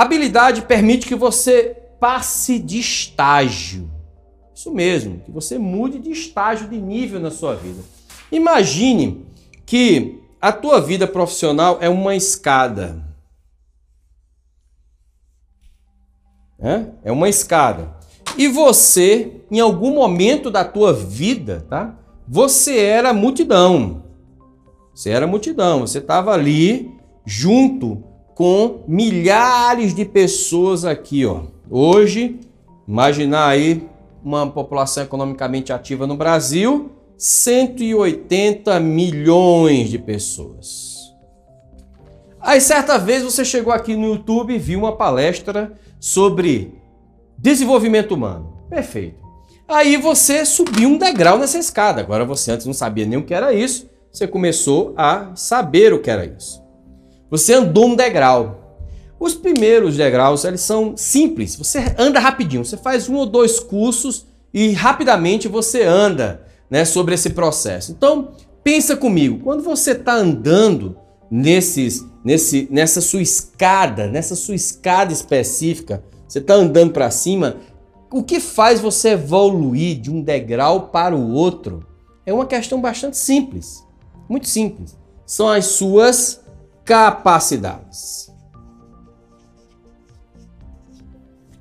[0.00, 3.90] Habilidade permite que você passe de estágio.
[4.54, 7.82] Isso mesmo, que você mude de estágio de nível na sua vida.
[8.32, 9.26] Imagine
[9.66, 13.04] que a tua vida profissional é uma escada.
[17.02, 17.96] É uma escada.
[18.36, 21.94] E você, em algum momento da tua vida, tá?
[22.28, 24.04] Você era multidão.
[24.94, 25.80] Você era multidão.
[25.80, 26.94] Você estava ali
[27.24, 28.02] junto
[28.34, 31.42] com milhares de pessoas aqui, ó.
[31.68, 32.38] Hoje,
[32.86, 33.88] imaginar aí
[34.22, 41.12] uma população economicamente ativa no Brasil, 180 milhões de pessoas.
[42.40, 46.72] Aí certa vez você chegou aqui no YouTube e viu uma palestra sobre
[47.36, 48.64] desenvolvimento humano.
[48.70, 49.20] Perfeito.
[49.68, 52.00] Aí você subiu um degrau nessa escada.
[52.00, 56.00] Agora você antes não sabia nem o que era isso, você começou a saber o
[56.00, 56.62] que era isso.
[57.30, 58.78] Você andou um degrau.
[59.20, 61.54] Os primeiros degraus, eles são simples.
[61.56, 62.64] Você anda rapidinho.
[62.64, 64.24] Você faz um ou dois cursos
[64.54, 67.92] e rapidamente você anda né, sobre esse processo.
[67.92, 68.32] Então,
[68.62, 69.40] pensa comigo.
[69.42, 70.96] Quando você está andando
[71.30, 77.56] nesses, nesse, nessa sua escada, nessa sua escada específica, você está andando para cima,
[78.12, 81.86] o que faz você evoluir de um degrau para o outro
[82.24, 83.84] é uma questão bastante simples.
[84.28, 84.96] Muito simples.
[85.26, 86.40] São as suas
[86.84, 88.32] capacidades.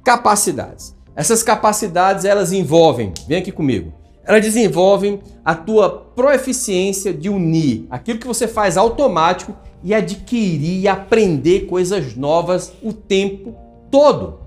[0.04, 0.96] Capacidades.
[1.16, 3.94] Essas capacidades elas envolvem, vem aqui comigo,
[4.30, 10.88] elas desenvolvem a tua proeficiência de unir aquilo que você faz automático e adquirir e
[10.88, 13.56] aprender coisas novas o tempo
[13.90, 14.40] todo.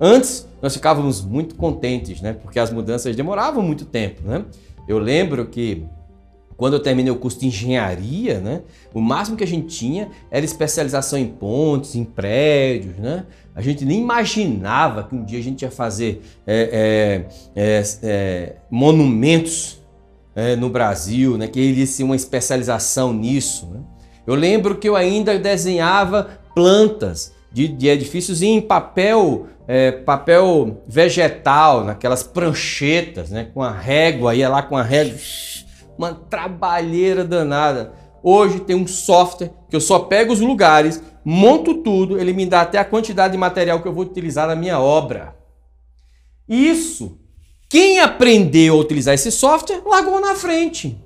[0.00, 2.32] Antes, nós ficávamos muito contentes, né?
[2.32, 4.44] Porque as mudanças demoravam muito tempo, né?
[4.88, 5.84] Eu lembro que
[6.58, 10.44] quando eu terminei o curso de engenharia, né, o máximo que a gente tinha era
[10.44, 13.24] especialização em pontes, em prédios, né?
[13.54, 17.24] A gente nem imaginava que um dia a gente ia fazer é,
[17.54, 19.80] é, é, é monumentos
[20.34, 21.46] é, no Brasil, né?
[21.46, 23.66] Que iria ser uma especialização nisso.
[23.66, 23.80] Né?
[24.26, 31.84] Eu lembro que eu ainda desenhava plantas de, de edifícios em papel é, papel vegetal,
[31.84, 33.48] naquelas pranchetas, né?
[33.54, 35.16] Com a régua, ia lá com a régua
[35.98, 37.92] uma trabalheira danada.
[38.22, 42.62] Hoje tem um software que eu só pego os lugares, monto tudo, ele me dá
[42.62, 45.36] até a quantidade de material que eu vou utilizar na minha obra.
[46.48, 47.18] Isso,
[47.68, 50.98] quem aprendeu a utilizar esse software, largou na frente.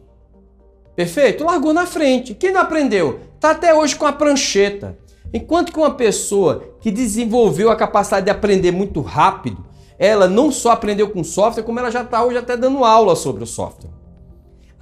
[0.94, 1.44] Perfeito?
[1.44, 2.34] Largou na frente.
[2.34, 4.96] Quem não aprendeu, está até hoje com a prancheta.
[5.32, 9.64] Enquanto que uma pessoa que desenvolveu a capacidade de aprender muito rápido,
[9.98, 13.42] ela não só aprendeu com software, como ela já está hoje até dando aula sobre
[13.42, 13.91] o software.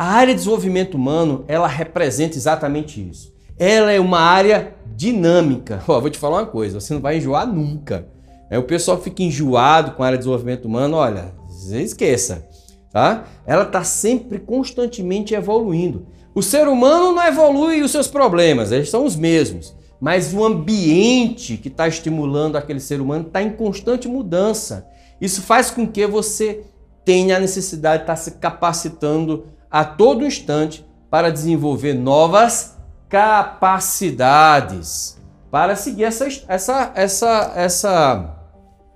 [0.00, 3.34] A área de desenvolvimento humano, ela representa exatamente isso.
[3.58, 5.82] Ela é uma área dinâmica.
[5.86, 8.08] Ó, vou te falar uma coisa, você não vai enjoar nunca.
[8.48, 11.34] É, o pessoal fica enjoado com a área de desenvolvimento humano, olha,
[11.74, 12.48] esqueça,
[12.90, 13.26] tá?
[13.44, 16.06] Ela está sempre constantemente evoluindo.
[16.34, 19.76] O ser humano não evolui os seus problemas, eles são os mesmos.
[20.00, 24.86] Mas o ambiente que está estimulando aquele ser humano está em constante mudança.
[25.20, 26.62] Isso faz com que você
[27.04, 32.76] tenha a necessidade de estar tá se capacitando a todo instante para desenvolver novas
[33.08, 34.40] capacidades
[35.50, 38.36] para seguir essa, essa, essa, essa,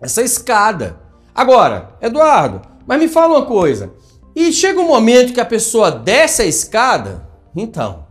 [0.01, 0.97] essa escada.
[1.35, 3.93] Agora, Eduardo, mas me fala uma coisa.
[4.37, 7.29] E chega um momento que a pessoa desce a escada?
[7.55, 8.07] Então,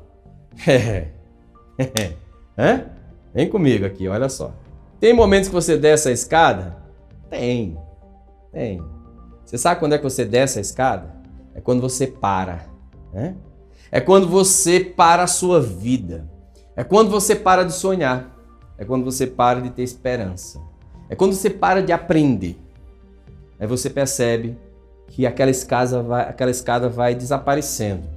[0.67, 1.07] é,
[3.33, 4.51] vem comigo aqui, olha só.
[4.99, 6.77] Tem momentos que você desce a escada?
[7.29, 7.77] Tem,
[8.51, 8.81] tem.
[9.45, 11.22] Você sabe quando é que você desce a escada?
[11.55, 12.65] É quando você para.
[13.13, 13.35] Né?
[13.91, 16.27] É quando você para a sua vida.
[16.75, 18.35] É quando você para de sonhar.
[18.77, 20.59] É quando você para de ter esperança.
[21.09, 22.57] É quando você para de aprender.
[23.59, 24.57] Aí você percebe
[25.07, 28.07] que aquela escada vai, aquela escada vai desaparecendo.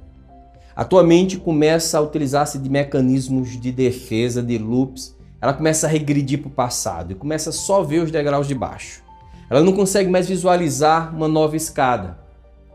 [0.75, 5.15] A tua mente começa a utilizar-se de mecanismos de defesa, de loops.
[5.39, 8.55] Ela começa a regredir para o passado e começa só a ver os degraus de
[8.55, 9.03] baixo.
[9.49, 12.26] Ela não consegue mais visualizar uma nova escada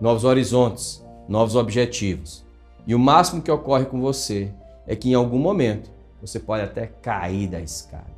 [0.02, 2.44] novos horizontes, novos objetivos.
[2.84, 4.52] E o máximo que ocorre com você
[4.84, 8.10] é que em algum momento você pode até cair da escada.